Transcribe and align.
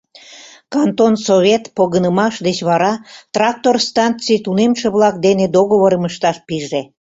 Кантон 0.73 1.13
Совет 1.27 1.63
погынымаш 1.77 2.35
деч 2.47 2.57
вара 2.69 2.93
трактор 3.35 3.75
станций 3.87 4.39
тунемше-влак 4.45 5.15
дене 5.25 5.45
договорым 5.55 6.03
ышташ 6.09 6.37
пиже. 6.47 6.81